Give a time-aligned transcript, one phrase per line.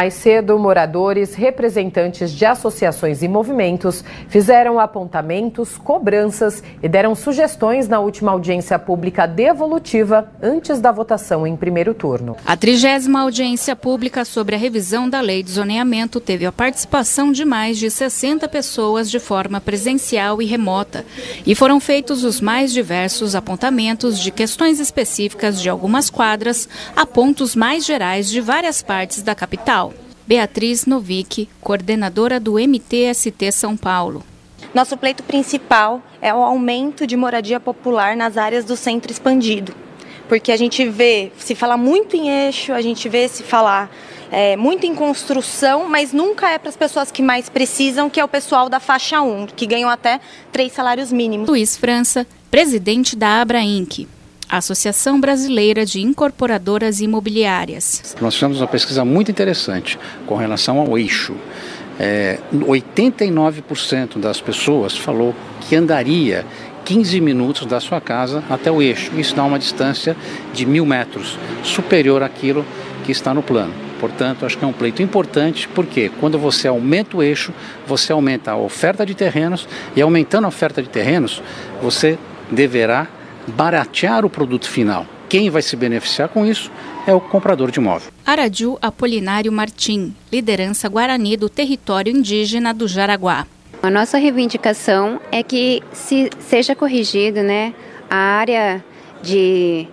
[0.00, 7.98] Mais cedo, moradores, representantes de associações e movimentos fizeram apontamentos, cobranças e deram sugestões na
[7.98, 12.36] última audiência pública devolutiva antes da votação em primeiro turno.
[12.46, 17.44] A trigésima audiência pública sobre a revisão da lei de zoneamento teve a participação de
[17.44, 21.04] mais de 60 pessoas de forma presencial e remota
[21.44, 27.56] e foram feitos os mais diversos apontamentos de questões específicas de algumas quadras a pontos
[27.56, 29.87] mais gerais de várias partes da capital.
[30.28, 34.22] Beatriz Novick, coordenadora do MTST São Paulo.
[34.74, 39.74] Nosso pleito principal é o aumento de moradia popular nas áreas do centro expandido.
[40.28, 43.90] Porque a gente vê se falar muito em eixo, a gente vê se falar
[44.30, 48.24] é, muito em construção, mas nunca é para as pessoas que mais precisam, que é
[48.24, 50.20] o pessoal da faixa 1, que ganham até
[50.52, 51.48] três salários mínimos.
[51.48, 54.06] Luiz França, presidente da Abra Inc.
[54.48, 58.16] Associação Brasileira de Incorporadoras Imobiliárias.
[58.20, 61.34] Nós fizemos uma pesquisa muito interessante com relação ao eixo.
[62.00, 66.46] É, 89% das pessoas falou que andaria
[66.84, 69.12] 15 minutos da sua casa até o eixo.
[69.18, 70.16] Isso dá uma distância
[70.54, 72.64] de mil metros, superior àquilo
[73.04, 73.74] que está no plano.
[74.00, 77.52] Portanto, acho que é um pleito importante, porque quando você aumenta o eixo,
[77.86, 81.42] você aumenta a oferta de terrenos, e aumentando a oferta de terrenos,
[81.82, 82.16] você
[82.50, 83.06] deverá
[83.48, 85.06] baratear o produto final.
[85.28, 86.70] Quem vai se beneficiar com isso
[87.06, 88.10] é o comprador de imóvel.
[88.24, 93.46] Aradiu Apolinário Martim, liderança Guarani do território indígena do Jaraguá.
[93.82, 97.74] A nossa reivindicação é que se seja corrigido né,
[98.10, 98.84] a área
[99.22, 99.86] de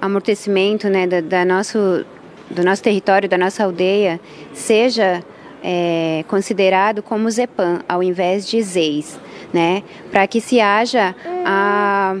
[0.00, 2.04] amortecimento né, da, da nosso,
[2.50, 4.20] do nosso território, da nossa aldeia,
[4.52, 5.22] seja
[5.62, 9.18] é, considerado como ZEPAM, ao invés de ZEIS,
[9.52, 11.14] né, para que se haja
[11.44, 12.16] a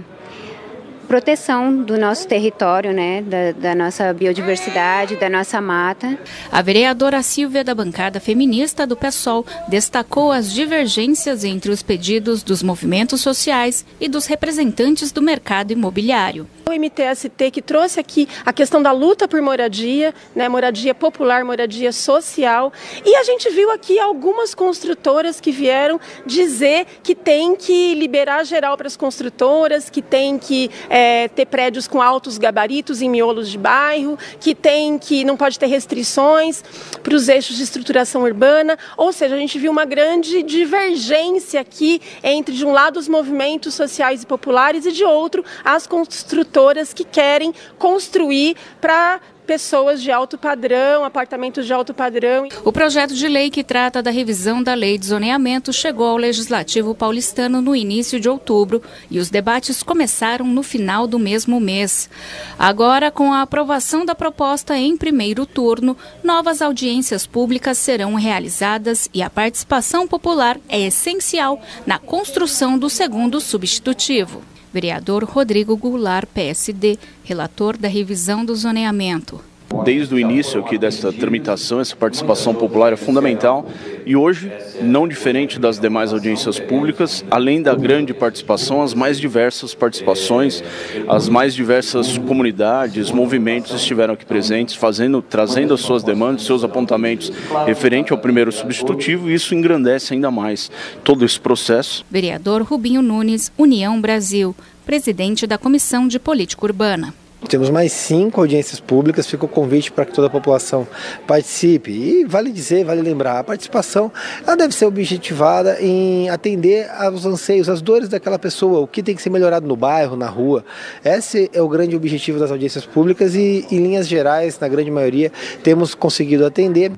[1.08, 6.18] proteção do nosso território, né, da, da, nossa biodiversidade, da nossa mata.
[6.52, 12.62] A vereadora Silvia da bancada feminista do PSOL destacou as divergências entre os pedidos dos
[12.62, 16.46] movimentos sociais e dos representantes do mercado imobiliário.
[16.68, 21.90] O MTST que trouxe aqui a questão da luta por moradia, né, moradia popular, moradia
[21.92, 22.70] social,
[23.06, 28.76] e a gente viu aqui algumas construtoras que vieram dizer que tem que liberar geral
[28.76, 33.56] para as construtoras, que tem que é, ter prédios com altos gabaritos em miolos de
[33.56, 36.62] bairro, que tem que não pode ter restrições
[37.02, 42.02] para os eixos de estruturação urbana, ou seja, a gente viu uma grande divergência aqui
[42.22, 46.57] entre de um lado os movimentos sociais e populares e de outro as construtoras
[46.92, 52.48] que querem construir para pessoas de alto padrão, apartamentos de alto padrão.
[52.64, 56.96] O projeto de lei que trata da revisão da lei de zoneamento chegou ao Legislativo
[56.96, 62.10] paulistano no início de outubro e os debates começaram no final do mesmo mês.
[62.58, 69.22] Agora, com a aprovação da proposta em primeiro turno, novas audiências públicas serão realizadas e
[69.22, 74.42] a participação popular é essencial na construção do segundo substitutivo.
[74.72, 79.40] Vereador Rodrigo Goulart, PSD, relator da revisão do zoneamento.
[79.84, 83.66] Desde o início aqui dessa tramitação, essa participação popular é fundamental
[84.06, 89.74] e hoje, não diferente das demais audiências públicas, além da grande participação, as mais diversas
[89.74, 90.64] participações,
[91.06, 97.30] as mais diversas comunidades, movimentos estiveram aqui presentes, fazendo, trazendo as suas demandas, seus apontamentos
[97.66, 100.70] referente ao primeiro substitutivo e isso engrandece ainda mais
[101.04, 102.04] todo esse processo.
[102.10, 104.56] Vereador Rubinho Nunes, União Brasil,
[104.86, 107.12] presidente da Comissão de Política Urbana.
[107.46, 110.86] Temos mais cinco audiências públicas, fica o convite para que toda a população
[111.26, 111.92] participe.
[111.92, 114.10] E vale dizer, vale lembrar, a participação
[114.44, 119.14] ela deve ser objetivada em atender aos anseios, às dores daquela pessoa, o que tem
[119.14, 120.64] que ser melhorado no bairro, na rua.
[121.04, 125.30] Esse é o grande objetivo das audiências públicas e, em linhas gerais, na grande maioria,
[125.62, 126.90] temos conseguido atender.